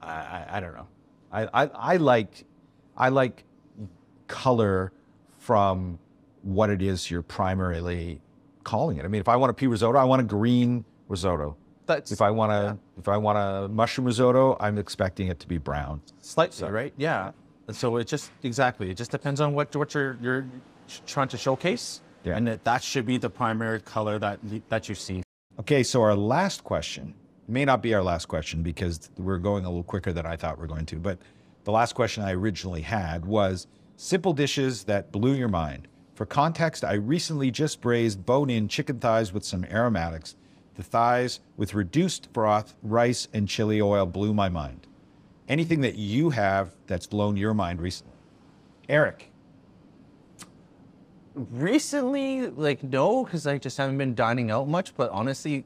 I, 0.00 0.10
I, 0.10 0.46
I 0.52 0.60
don't 0.60 0.74
know. 0.74 0.86
I, 1.30 1.42
I, 1.52 1.66
I 1.66 1.96
like, 1.98 2.46
I 2.96 3.10
like 3.10 3.44
color 4.26 4.90
from 5.36 5.98
what 6.40 6.70
it 6.70 6.80
is 6.80 7.10
you're 7.10 7.20
primarily 7.20 8.22
calling 8.64 8.96
it. 8.96 9.04
I 9.04 9.08
mean, 9.08 9.20
if 9.20 9.28
I 9.28 9.36
want 9.36 9.50
a 9.50 9.54
pea 9.54 9.66
risotto, 9.66 9.98
I 9.98 10.04
want 10.04 10.22
a 10.22 10.24
green 10.24 10.82
risotto. 11.08 11.58
That's 11.86 12.12
If 12.12 12.20
I 12.20 12.30
want 12.30 12.52
a, 12.52 12.78
if 12.98 13.08
I 13.08 13.16
want 13.16 13.38
a 13.38 13.68
mushroom 13.68 14.06
risotto, 14.06 14.56
I'm 14.60 14.76
expecting 14.78 15.28
it 15.28 15.38
to 15.40 15.48
be 15.48 15.58
brown. 15.58 16.02
Slightly, 16.20 16.68
right? 16.68 16.92
Yeah. 16.96 17.32
And 17.68 17.76
so 17.76 17.96
it 17.96 18.06
just 18.06 18.30
exactly. 18.42 18.90
It 18.90 18.96
just 18.96 19.10
depends 19.10 19.40
on 19.40 19.54
what 19.54 19.74
what 19.76 19.94
you're 19.94 20.16
you're 20.20 20.46
trying 21.06 21.28
to 21.28 21.36
showcase, 21.36 22.00
Yeah. 22.24 22.36
and 22.36 22.46
that, 22.46 22.64
that 22.64 22.82
should 22.82 23.06
be 23.06 23.18
the 23.18 23.30
primary 23.30 23.80
color 23.80 24.18
that 24.18 24.38
that 24.68 24.88
you 24.88 24.94
see. 24.94 25.22
Okay, 25.58 25.82
so 25.82 26.02
our 26.02 26.14
last 26.14 26.62
question 26.64 27.14
may 27.48 27.64
not 27.64 27.82
be 27.82 27.94
our 27.94 28.02
last 28.02 28.26
question 28.26 28.62
because 28.62 29.10
we're 29.16 29.38
going 29.38 29.64
a 29.64 29.68
little 29.68 29.82
quicker 29.84 30.12
than 30.12 30.26
I 30.26 30.36
thought 30.36 30.58
we 30.58 30.64
are 30.64 30.68
going 30.68 30.86
to, 30.86 30.96
but 30.96 31.18
the 31.64 31.72
last 31.72 31.94
question 31.94 32.22
I 32.22 32.32
originally 32.34 32.82
had 32.82 33.24
was 33.24 33.66
simple 33.96 34.32
dishes 34.32 34.84
that 34.84 35.10
blew 35.12 35.34
your 35.34 35.48
mind. 35.48 35.88
For 36.14 36.26
context, 36.26 36.84
I 36.84 36.94
recently 36.94 37.50
just 37.50 37.80
braised 37.80 38.24
bone 38.24 38.50
in 38.50 38.68
chicken 38.68 38.98
thighs 39.00 39.32
with 39.32 39.44
some 39.44 39.64
aromatics. 39.64 40.36
The 40.76 40.82
thighs 40.82 41.40
with 41.56 41.74
reduced 41.74 42.32
broth, 42.32 42.74
rice, 42.82 43.28
and 43.32 43.48
chili 43.48 43.80
oil 43.80 44.06
blew 44.06 44.34
my 44.34 44.48
mind. 44.48 44.86
Anything 45.48 45.80
that 45.80 45.94
you 45.96 46.30
have 46.30 46.72
that's 46.86 47.06
blown 47.06 47.36
your 47.36 47.54
mind 47.54 47.80
recently? 47.80 48.12
Eric. 48.88 49.30
Recently, 51.34 52.48
like 52.48 52.82
no, 52.82 53.24
because 53.24 53.46
I 53.46 53.58
just 53.58 53.76
haven't 53.78 53.98
been 53.98 54.14
dining 54.14 54.50
out 54.50 54.68
much. 54.68 54.94
But 54.96 55.10
honestly, 55.10 55.64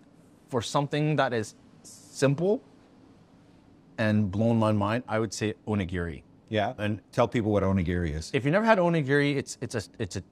for 0.48 0.62
something 0.62 1.16
that 1.16 1.32
is 1.32 1.54
simple 1.82 2.62
and 3.98 4.30
blown 4.30 4.58
my 4.58 4.72
mind, 4.72 5.04
I 5.08 5.18
would 5.18 5.32
say 5.32 5.54
onigiri. 5.66 6.22
Yeah. 6.48 6.74
And 6.78 7.00
tell 7.12 7.28
people 7.28 7.52
what 7.52 7.62
onigiri 7.62 8.14
is. 8.14 8.30
If 8.34 8.44
you 8.44 8.50
never 8.50 8.64
had 8.64 8.78
onigiri, 8.78 9.36
it's 9.36 9.58
it's 9.60 9.74
a 9.74 9.82
it's 9.98 10.16
a 10.16 10.22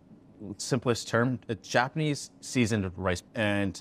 simplest 0.56 1.08
term. 1.08 1.38
It's 1.48 1.68
Japanese 1.68 2.30
seasoned 2.40 2.90
rice, 2.96 3.22
and 3.34 3.80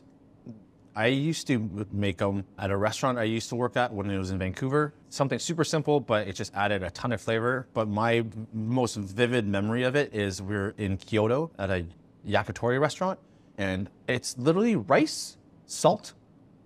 I 0.97 1.05
used 1.05 1.45
to 1.45 1.87
make 1.91 2.17
them 2.17 2.43
at 2.57 2.71
a 2.71 2.75
restaurant 2.75 3.19
I 3.19 3.25
used 3.25 3.49
to 3.49 3.55
work 3.55 3.77
at 3.77 3.93
when 3.93 4.09
it 4.09 4.17
was 4.17 4.31
in 4.31 4.39
Vancouver. 4.39 4.95
Something 5.09 5.37
super 5.37 5.63
simple, 5.63 5.99
but 5.99 6.27
it 6.27 6.33
just 6.33 6.55
added 6.55 6.81
a 6.81 6.89
ton 6.89 7.11
of 7.11 7.21
flavor. 7.21 7.67
But 7.75 7.87
my 7.87 8.25
most 8.51 8.95
vivid 8.95 9.45
memory 9.45 9.83
of 9.83 9.95
it 9.95 10.11
is 10.15 10.41
we 10.41 10.55
are 10.55 10.73
in 10.75 10.97
Kyoto 10.97 11.51
at 11.59 11.69
a 11.69 11.85
yakitori 12.27 12.81
restaurant, 12.81 13.19
and 13.59 13.91
it's 14.07 14.39
literally 14.39 14.75
rice, 14.75 15.37
salt, 15.67 16.13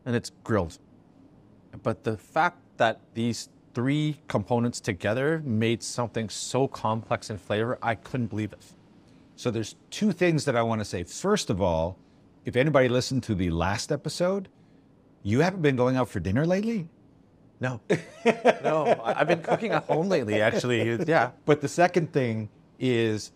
and 0.05 0.15
it's 0.15 0.31
grilled. 0.45 0.79
But 1.83 2.05
the 2.05 2.15
fact 2.15 2.57
that 2.77 3.01
these 3.13 3.50
three 3.73 4.21
components 4.29 4.79
together 4.79 5.41
made 5.43 5.83
something 5.83 6.29
so 6.29 6.69
complex 6.69 7.29
in 7.29 7.38
flavor, 7.38 7.77
I 7.81 7.95
couldn't 7.95 8.27
believe 8.27 8.53
it. 8.53 8.63
So 9.35 9.51
there's 9.51 9.75
two 9.89 10.13
things 10.13 10.45
that 10.45 10.55
I 10.55 10.61
want 10.61 10.79
to 10.79 10.85
say. 10.85 11.03
First 11.03 11.50
of 11.50 11.61
all, 11.61 11.97
if 12.45 12.55
anybody 12.55 12.89
listened 12.89 13.24
to 13.24 13.36
the 13.36 13.50
last 13.50 13.91
episode, 13.91 14.50
you 15.24 15.41
haven't 15.41 15.62
been 15.62 15.75
going 15.75 15.95
out 15.95 16.10
for 16.10 16.19
dinner 16.19 16.45
lately? 16.45 16.88
No. 17.60 17.79
no, 18.63 19.00
I've 19.03 19.27
been 19.27 19.41
cooking 19.41 19.71
at 19.71 19.83
home 19.83 20.10
lately, 20.10 20.41
actually. 20.41 21.00
Yeah. 21.07 21.31
But 21.45 21.62
the 21.62 21.67
second 21.67 22.12
thing 22.12 22.50
is 22.79 23.31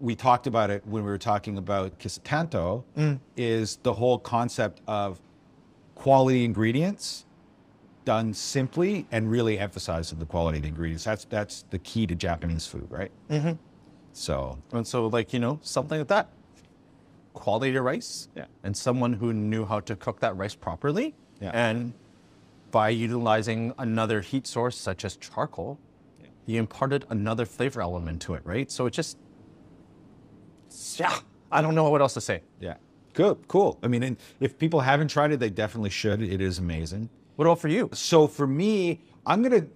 we 0.00 0.14
talked 0.14 0.46
about 0.46 0.70
it 0.70 0.86
when 0.86 1.04
we 1.04 1.10
were 1.10 1.18
talking 1.18 1.58
about 1.58 1.98
Kissa 1.98 2.20
Tanto, 2.22 2.84
mm. 2.96 3.18
is 3.36 3.76
the 3.82 3.92
whole 3.92 4.18
concept 4.18 4.80
of 4.86 5.20
quality 5.96 6.44
ingredients 6.44 7.26
done 8.04 8.34
simply 8.34 9.06
and 9.10 9.30
really 9.30 9.58
emphasizing 9.58 10.18
the 10.18 10.26
quality 10.26 10.58
of 10.58 10.62
the 10.62 10.68
ingredients. 10.68 11.04
That's 11.04 11.24
that's 11.24 11.64
the 11.70 11.78
key 11.80 12.06
to 12.06 12.14
Japanese 12.14 12.66
food, 12.66 12.86
right? 12.90 13.10
Mm-hmm. 13.30 13.52
So 14.12 14.58
and 14.72 14.86
so, 14.86 15.08
like 15.08 15.32
you 15.32 15.40
know, 15.40 15.58
something 15.62 15.98
like 15.98 16.08
that 16.08 16.28
quality 17.34 17.76
rice 17.76 18.28
yeah. 18.34 18.46
and 18.62 18.74
someone 18.74 19.12
who 19.12 19.32
knew 19.32 19.66
how 19.66 19.80
to 19.80 19.94
cook 19.96 20.20
that 20.20 20.36
rice 20.36 20.54
properly. 20.54 21.14
Yeah. 21.40 21.50
And 21.52 21.92
by 22.70 22.88
utilizing 22.88 23.74
another 23.78 24.20
heat 24.20 24.46
source 24.46 24.76
such 24.76 25.04
as 25.04 25.16
charcoal, 25.16 25.78
yeah. 26.20 26.28
you 26.46 26.58
imparted 26.58 27.04
another 27.10 27.44
flavor 27.44 27.82
element 27.82 28.22
to 28.22 28.34
it, 28.34 28.42
right? 28.44 28.70
So 28.70 28.86
it 28.86 28.92
just, 28.92 29.18
yeah, 30.96 31.18
I 31.52 31.60
don't 31.60 31.74
know 31.74 31.90
what 31.90 32.00
else 32.00 32.14
to 32.14 32.20
say. 32.20 32.42
Yeah. 32.60 32.76
Good, 33.12 33.46
cool. 33.46 33.78
I 33.82 33.86
mean, 33.86 34.16
if 34.40 34.58
people 34.58 34.80
haven't 34.80 35.08
tried 35.08 35.30
it, 35.30 35.38
they 35.38 35.50
definitely 35.50 35.90
should. 35.90 36.20
It 36.20 36.40
is 36.40 36.58
amazing. 36.58 37.08
What 37.36 37.46
all 37.46 37.56
for 37.56 37.68
you? 37.68 37.90
So 37.92 38.26
for 38.26 38.46
me, 38.46 39.00
I'm 39.24 39.42
gonna. 39.42 39.66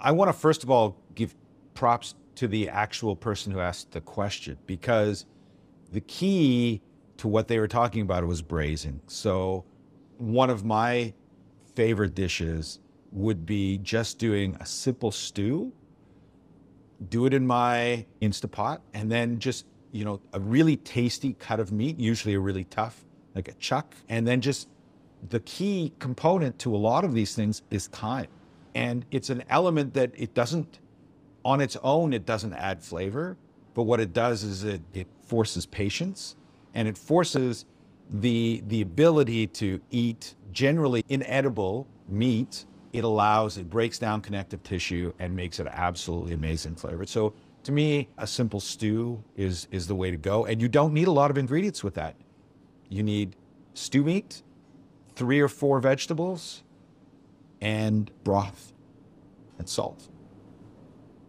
I 0.00 0.12
want 0.12 0.28
to 0.28 0.32
first 0.32 0.64
of 0.64 0.70
all 0.70 0.96
give 1.14 1.34
props 1.74 2.14
to 2.36 2.48
the 2.48 2.68
actual 2.68 3.14
person 3.14 3.52
who 3.52 3.60
asked 3.60 3.92
the 3.92 4.00
question 4.00 4.58
because 4.66 5.26
the 5.92 6.00
key 6.00 6.82
to 7.18 7.28
what 7.28 7.48
they 7.48 7.58
were 7.58 7.68
talking 7.68 8.02
about 8.02 8.26
was 8.26 8.42
braising. 8.42 9.00
So 9.06 9.64
one 10.18 10.50
of 10.50 10.64
my 10.64 11.14
favorite 11.74 12.14
dishes 12.14 12.80
would 13.12 13.46
be 13.46 13.78
just 13.78 14.18
doing 14.18 14.56
a 14.60 14.66
simple 14.66 15.10
stew, 15.10 15.72
do 17.08 17.26
it 17.26 17.34
in 17.34 17.46
my 17.46 18.04
Instapot, 18.20 18.80
and 18.94 19.10
then 19.10 19.38
just, 19.38 19.66
you 19.92 20.04
know, 20.04 20.20
a 20.32 20.40
really 20.40 20.76
tasty 20.76 21.34
cut 21.38 21.60
of 21.60 21.72
meat, 21.72 21.98
usually 21.98 22.34
a 22.34 22.40
really 22.40 22.64
tough, 22.64 23.04
like 23.34 23.48
a 23.48 23.54
chuck. 23.54 23.94
And 24.08 24.26
then 24.26 24.40
just 24.40 24.68
the 25.30 25.40
key 25.40 25.92
component 25.98 26.58
to 26.60 26.74
a 26.74 26.76
lot 26.76 27.04
of 27.04 27.14
these 27.14 27.34
things 27.34 27.62
is 27.70 27.88
time. 27.88 28.28
And 28.74 29.06
it's 29.10 29.30
an 29.30 29.44
element 29.48 29.94
that 29.94 30.10
it 30.14 30.34
doesn't, 30.34 30.80
on 31.44 31.60
its 31.60 31.76
own, 31.82 32.12
it 32.12 32.26
doesn't 32.26 32.52
add 32.54 32.82
flavor. 32.82 33.38
But 33.72 33.84
what 33.84 34.00
it 34.00 34.12
does 34.12 34.42
is 34.42 34.64
it, 34.64 34.82
it 34.92 35.06
forces 35.26 35.66
patience 35.66 36.36
and 36.74 36.86
it 36.86 36.96
forces 36.96 37.66
the, 38.10 38.62
the 38.68 38.82
ability 38.82 39.46
to 39.48 39.80
eat 39.90 40.34
generally 40.52 41.04
inedible 41.08 41.86
meat. 42.08 42.66
It 42.92 43.04
allows, 43.04 43.58
it 43.58 43.68
breaks 43.68 43.98
down 43.98 44.20
connective 44.20 44.62
tissue 44.62 45.12
and 45.18 45.34
makes 45.34 45.58
it 45.58 45.66
absolutely 45.70 46.32
amazing 46.32 46.76
flavor. 46.76 47.04
So 47.06 47.34
to 47.64 47.72
me, 47.72 48.08
a 48.18 48.26
simple 48.26 48.60
stew 48.60 49.22
is, 49.36 49.66
is 49.70 49.86
the 49.86 49.94
way 49.94 50.10
to 50.10 50.16
go. 50.16 50.46
And 50.46 50.62
you 50.62 50.68
don't 50.68 50.94
need 50.94 51.08
a 51.08 51.12
lot 51.12 51.30
of 51.30 51.38
ingredients 51.38 51.82
with 51.82 51.94
that. 51.94 52.14
You 52.88 53.02
need 53.02 53.36
stew 53.74 54.04
meat, 54.04 54.42
three 55.16 55.40
or 55.40 55.48
four 55.48 55.80
vegetables, 55.80 56.62
and 57.60 58.10
broth 58.22 58.72
and 59.58 59.68
salt. 59.68 60.08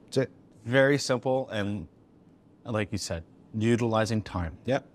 That's 0.05 0.17
it. 0.17 0.31
Very 0.65 0.97
simple 0.97 1.49
and 1.49 1.87
like 2.65 2.91
you 2.91 2.97
said, 2.97 3.23
utilizing 3.57 4.21
time. 4.21 4.57
Yep. 4.65 4.85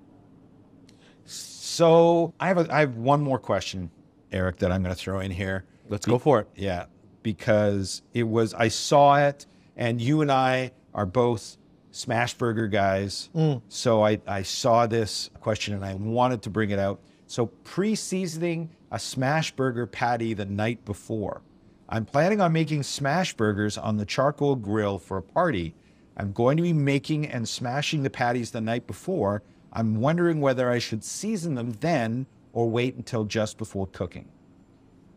So 1.25 2.35
I 2.39 2.49
have 2.49 2.59
a, 2.59 2.75
I 2.75 2.81
have 2.81 2.97
one 2.97 3.23
more 3.23 3.39
question, 3.39 3.91
Eric, 4.31 4.59
that 4.59 4.73
I'm 4.73 4.83
going 4.83 4.95
to 4.95 5.01
throw 5.01 5.21
in 5.21 5.31
here. 5.31 5.65
Let's 5.89 6.07
go 6.07 6.19
for 6.19 6.41
it. 6.41 6.49
Yeah, 6.55 6.87
because 7.23 8.03
it 8.13 8.25
was 8.25 8.55
I 8.55 8.69
saw 8.69 9.17
it, 9.17 9.47
and 9.77 10.01
you 10.01 10.21
and 10.21 10.31
I 10.31 10.73
are 10.95 11.07
both 11.07 11.57
smash 11.91 12.35
burger 12.35 12.67
guys. 12.67 13.31
Mm. 13.35 13.63
So 13.69 14.05
I, 14.05 14.21
I 14.27 14.43
saw 14.43 14.87
this 14.87 15.31
question 15.41 15.75
and 15.75 15.85
I 15.85 15.95
wanted 15.95 16.43
to 16.43 16.51
bring 16.51 16.71
it 16.71 16.79
out. 16.79 17.01
So 17.27 17.47
pre-seasoning 17.47 18.71
a 18.91 18.99
smash 18.99 19.53
burger 19.53 19.87
patty 19.87 20.35
the 20.35 20.45
night 20.45 20.85
before. 20.85 21.43
I'm 21.89 22.05
planning 22.05 22.41
on 22.41 22.53
making 22.53 22.83
smash 22.83 23.35
burgers 23.35 23.77
on 23.77 23.99
the 23.99 24.07
charcoal 24.07 24.57
grill 24.57 24.99
for 24.99 25.19
a 25.19 25.23
party 25.23 25.75
I'm 26.17 26.33
going 26.33 26.57
to 26.57 26.63
be 26.63 26.73
making 26.73 27.27
and 27.27 27.49
smashing 27.49 28.03
the 28.03 28.11
patties 28.11 28.51
the 28.51 28.61
night 28.61 28.87
before. 28.87 29.43
I'm 29.73 30.01
wondering 30.01 30.41
whether 30.41 30.71
I 30.71 30.79
should 30.79 31.03
season 31.03 31.55
them 31.55 31.73
then 31.81 32.27
or 32.53 32.69
wait 32.69 32.95
until 32.97 33.25
just 33.25 33.57
before 33.57 33.87
cooking. 33.87 34.29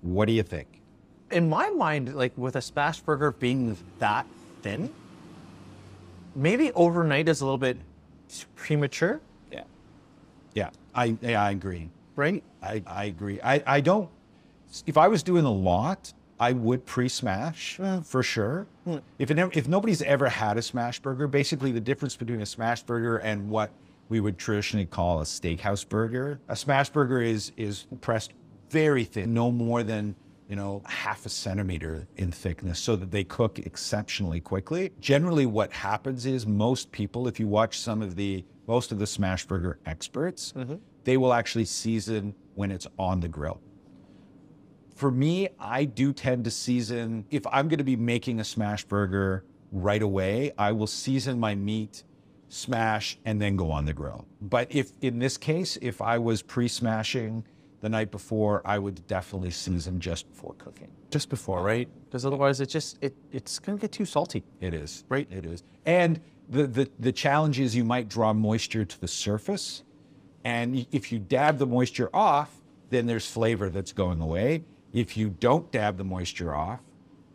What 0.01 0.25
do 0.25 0.33
you 0.33 0.43
think? 0.43 0.81
In 1.31 1.49
my 1.49 1.69
mind, 1.69 2.15
like 2.15 2.31
with 2.37 2.55
a 2.55 2.61
smash 2.61 3.01
burger 3.01 3.31
being 3.31 3.75
that 3.99 4.25
thin, 4.61 4.93
maybe 6.35 6.71
overnight 6.73 7.27
is 7.27 7.41
a 7.41 7.45
little 7.45 7.57
bit 7.57 7.77
premature. 8.55 9.19
Yeah. 9.51 9.63
Yeah, 10.53 10.69
I, 10.93 11.17
yeah, 11.21 11.43
I 11.43 11.51
agree. 11.51 11.89
Right? 12.15 12.43
I, 12.61 12.81
I 12.87 13.05
agree. 13.05 13.41
I, 13.43 13.61
I 13.65 13.81
don't, 13.81 14.09
if 14.85 14.97
I 14.97 15.07
was 15.09 15.23
doing 15.23 15.43
a 15.43 15.51
lot, 15.51 16.13
I 16.39 16.51
would 16.51 16.86
pre-smash 16.86 17.77
mm. 17.77 18.06
for 18.06 18.22
sure. 18.22 18.68
Mm. 18.86 19.01
If 19.20 19.32
it, 19.32 19.39
if 19.56 19.68
nobody's 19.68 20.01
ever 20.01 20.27
had 20.27 20.58
a 20.58 20.62
smash 20.62 21.00
burger, 21.00 21.27
basically 21.27 21.72
the 21.72 21.80
difference 21.80 22.15
between 22.15 22.42
a 22.42 22.46
smash 22.46 22.84
burger 22.84 23.18
and 23.18 23.50
what 23.50 23.72
we 24.10 24.20
would 24.20 24.38
traditionally 24.38 24.86
call 24.86 25.22
a 25.22 25.24
steakhouse 25.24 25.88
burger, 25.88 26.39
a 26.48 26.56
smash 26.56 26.89
burger 26.89 27.22
is 27.22 27.51
is 27.58 27.88
pressed 28.01 28.34
very 28.70 29.04
thin, 29.04 29.34
no 29.34 29.51
more 29.51 29.84
than 29.84 30.15
you 30.50 30.56
know 30.56 30.82
half 30.86 31.25
a 31.25 31.30
centimeter 31.30 32.08
in 32.18 32.32
thickness, 32.32 32.80
so 32.80 32.96
that 32.96 33.12
they 33.12 33.24
cook 33.24 33.60
exceptionally 33.60 34.42
quickly. 34.42 34.92
Generally, 35.00 35.46
what 35.46 35.72
happens 35.72 36.25
is 36.25 36.46
most 36.46 36.92
people, 36.92 37.27
if 37.27 37.39
you 37.39 37.48
watch 37.48 37.80
some 37.80 38.01
of 38.01 38.15
the 38.15 38.44
most 38.68 38.92
of 38.92 39.00
the 39.00 39.08
smash 39.08 39.46
burger 39.46 39.80
experts, 39.86 40.54
mm-hmm. 40.56 40.75
they 41.04 41.18
will 41.18 41.34
actually 41.34 41.65
season 41.65 42.36
when 42.56 42.72
it's 42.72 42.88
on 43.00 43.20
the 43.20 43.27
grill. 43.27 43.62
For 44.95 45.11
me, 45.11 45.49
I 45.59 45.83
do 45.83 46.13
tend 46.13 46.45
to 46.45 46.51
season, 46.51 47.25
if 47.29 47.45
I'm 47.51 47.67
going 47.67 47.79
to 47.79 47.83
be 47.83 47.97
making 47.97 48.39
a 48.39 48.45
smash 48.45 48.85
burger 48.85 49.43
right 49.73 50.01
away, 50.01 50.53
I 50.57 50.71
will 50.71 50.87
season 50.87 51.37
my 51.37 51.53
meat, 51.53 52.03
smash, 52.47 53.17
and 53.25 53.41
then 53.41 53.57
go 53.57 53.71
on 53.71 53.83
the 53.83 53.93
grill. 53.93 54.25
But 54.41 54.73
if 54.73 54.91
in 55.01 55.19
this 55.19 55.35
case, 55.35 55.77
if 55.81 56.01
I 56.01 56.17
was 56.17 56.41
pre 56.41 56.69
smashing 56.69 57.43
the 57.81 57.89
night 57.89 58.09
before, 58.09 58.61
I 58.63 58.79
would 58.79 59.05
definitely 59.05 59.51
season 59.51 59.99
just 59.99 60.29
before 60.29 60.55
cooking. 60.57 60.89
Just 61.11 61.29
before, 61.29 61.61
right? 61.61 61.89
Because 62.05 62.25
otherwise, 62.25 62.61
it 62.61 62.67
just 62.67 62.97
it 63.01 63.13
it's 63.33 63.59
gonna 63.59 63.77
get 63.77 63.91
too 63.91 64.05
salty. 64.05 64.45
It 64.61 64.73
is, 64.73 65.03
right? 65.09 65.27
It 65.29 65.45
is. 65.45 65.63
And 65.85 66.21
the, 66.49 66.67
the 66.67 66.89
the 66.99 67.11
challenge 67.11 67.59
is 67.59 67.75
you 67.75 67.83
might 67.83 68.07
draw 68.07 68.31
moisture 68.31 68.85
to 68.85 69.01
the 69.01 69.09
surface, 69.09 69.83
and 70.45 70.87
if 70.93 71.11
you 71.11 71.19
dab 71.19 71.57
the 71.57 71.67
moisture 71.67 72.09
off, 72.13 72.61
then 72.91 73.07
there's 73.07 73.29
flavor 73.29 73.69
that's 73.69 73.91
going 73.91 74.21
away. 74.21 74.63
If 74.95 75.17
you 75.17 75.29
don't 75.29 75.69
dab 75.73 75.97
the 75.97 76.05
moisture 76.05 76.55
off, 76.55 76.79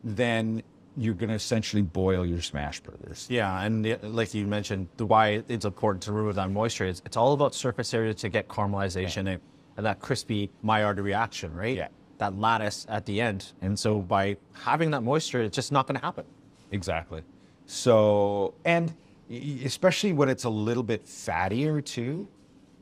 then 0.03 0.63
you're 0.97 1.15
going 1.15 1.29
to 1.29 1.35
essentially 1.35 1.83
boil 1.83 2.25
your 2.25 2.41
smash 2.41 2.81
burgers. 2.81 3.27
Yeah, 3.29 3.63
and 3.63 3.85
the, 3.85 3.99
like 4.03 4.33
you 4.33 4.47
mentioned, 4.47 4.89
the 4.97 5.05
why 5.05 5.43
it's 5.47 5.67
important 5.67 6.03
to 6.05 6.13
remove 6.13 6.37
that 6.37 6.51
moisture 6.51 6.87
is 6.87 7.03
it's 7.05 7.19
all 7.19 7.35
about 7.35 7.55
surface 7.55 7.93
area 7.93 8.15
to 8.15 8.29
get 8.31 8.49
caramelization 8.49 9.29
and, 9.29 9.41
and 9.77 9.85
that 9.85 10.01
crispy 10.01 10.51
Maillard 10.63 10.99
reaction, 11.01 11.55
right? 11.55 11.77
Yeah. 11.77 11.89
That 12.17 12.39
lattice 12.39 12.87
at 12.89 13.05
the 13.05 13.21
end. 13.21 13.53
And 13.61 13.79
so 13.79 14.01
by 14.01 14.39
having 14.55 14.91
that 14.93 15.03
moisture, 15.03 15.43
it's 15.43 15.55
just 15.55 15.71
not 15.71 15.87
going 15.87 16.01
to 16.01 16.05
happen. 16.05 16.25
Exactly. 16.73 17.23
So, 17.67 18.55
and 18.65 18.95
especially 19.31 20.15
when 20.15 20.31
it's 20.31 20.45
a 20.45 20.51
little 20.51 20.83
bit 20.83 21.05
fattier 21.05 21.85
too, 21.85 22.27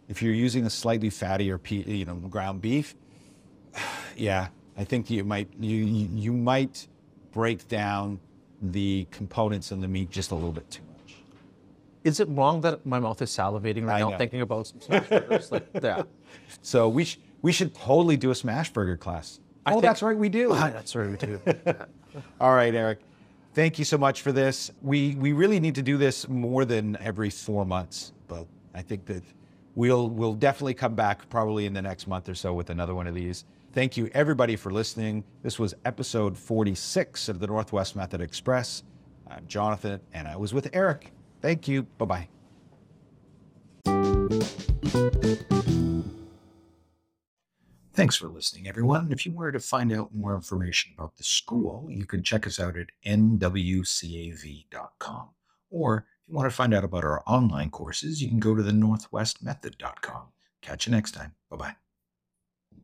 if 0.08 0.22
you're 0.22 0.34
using 0.34 0.66
a 0.66 0.70
slightly 0.70 1.10
fattier, 1.10 1.58
you 1.86 2.04
know, 2.04 2.14
ground 2.14 2.62
beef, 2.62 2.94
yeah, 4.16 4.48
I 4.78 4.84
think 4.84 5.10
you 5.10 5.24
might 5.24 5.48
you 5.58 5.84
you 5.84 6.32
might 6.32 6.86
break 7.32 7.66
down 7.66 8.20
the 8.62 9.06
components 9.10 9.72
in 9.72 9.80
the 9.80 9.88
meat 9.88 10.08
just 10.10 10.30
a 10.30 10.34
little 10.34 10.52
bit 10.52 10.70
too 10.70 10.82
much. 10.92 11.16
Is 12.04 12.20
it 12.20 12.28
wrong 12.30 12.60
that 12.60 12.86
my 12.86 13.00
mouth 13.00 13.20
is 13.20 13.30
salivating 13.30 13.84
right 13.86 13.96
I 13.96 14.00
now 14.00 14.10
know. 14.10 14.18
thinking 14.18 14.40
about 14.40 14.68
some 14.68 14.80
smash 14.80 15.08
burgers? 15.08 15.52
like, 15.52 15.68
yeah. 15.82 16.02
So 16.62 16.88
we 16.88 17.04
sh- 17.04 17.18
we 17.42 17.50
should 17.52 17.74
totally 17.74 18.16
do 18.16 18.30
a 18.30 18.34
smash 18.34 18.72
burger 18.72 18.96
class. 18.96 19.40
I 19.66 19.70
oh, 19.70 19.74
think- 19.74 19.82
that's 19.82 20.00
right, 20.02 20.16
we 20.16 20.28
do. 20.28 20.52
Ah, 20.52 20.70
that's 20.72 20.94
right, 20.94 21.10
we 21.10 21.16
do. 21.16 21.40
All 22.40 22.54
right, 22.54 22.74
Eric. 22.74 23.00
Thank 23.54 23.80
you 23.80 23.84
so 23.84 23.98
much 23.98 24.22
for 24.22 24.30
this. 24.30 24.70
We 24.80 25.16
we 25.16 25.32
really 25.32 25.58
need 25.58 25.74
to 25.74 25.82
do 25.82 25.96
this 25.96 26.28
more 26.28 26.64
than 26.64 26.96
every 26.98 27.30
four 27.30 27.66
months, 27.66 28.12
but 28.28 28.46
I 28.74 28.82
think 28.82 29.06
that 29.06 29.24
we'll 29.74 30.08
we'll 30.08 30.34
definitely 30.34 30.74
come 30.74 30.94
back 30.94 31.28
probably 31.28 31.66
in 31.66 31.72
the 31.72 31.82
next 31.82 32.06
month 32.06 32.28
or 32.28 32.34
so 32.34 32.54
with 32.54 32.70
another 32.70 32.94
one 32.94 33.06
of 33.06 33.14
these. 33.14 33.44
Thank 33.72 33.96
you 33.96 34.10
everybody 34.14 34.56
for 34.56 34.72
listening. 34.72 35.24
This 35.42 35.58
was 35.58 35.74
episode 35.84 36.36
46 36.36 37.28
of 37.28 37.38
the 37.38 37.46
Northwest 37.46 37.94
Method 37.96 38.20
Express. 38.20 38.82
I'm 39.28 39.46
Jonathan, 39.46 40.00
and 40.12 40.26
I 40.26 40.36
was 40.36 40.54
with 40.54 40.70
Eric. 40.72 41.12
Thank 41.40 41.68
you. 41.68 41.82
Bye 41.82 42.06
bye. 42.06 42.28
Thanks 47.98 48.14
for 48.14 48.28
listening, 48.28 48.68
everyone. 48.68 49.10
If 49.10 49.26
you 49.26 49.32
wanted 49.32 49.54
to 49.54 49.60
find 49.60 49.92
out 49.92 50.14
more 50.14 50.32
information 50.36 50.92
about 50.96 51.16
the 51.16 51.24
school, 51.24 51.88
you 51.90 52.06
can 52.06 52.22
check 52.22 52.46
us 52.46 52.60
out 52.60 52.76
at 52.76 52.86
nwcav.com. 53.04 53.90
Or 55.70 56.06
you 56.28 56.34
want 56.34 56.50
to 56.50 56.54
find 56.54 56.74
out 56.74 56.84
about 56.84 57.04
our 57.04 57.22
online 57.26 57.70
courses, 57.70 58.22
you 58.22 58.28
can 58.28 58.38
go 58.38 58.54
to 58.54 58.62
the 58.62 58.72
northwestmethod.com. 58.72 60.28
Catch 60.62 60.86
you 60.86 60.92
next 60.92 61.12
time. 61.12 61.34
Bye 61.50 61.56
bye. 61.56 61.87